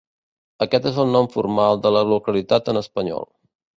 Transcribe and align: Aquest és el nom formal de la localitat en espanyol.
Aquest 0.65 0.87
és 0.91 0.95
el 1.03 1.11
nom 1.15 1.29
formal 1.35 1.79
de 1.83 1.91
la 1.97 2.01
localitat 2.13 2.73
en 2.75 2.81
espanyol. 2.85 3.29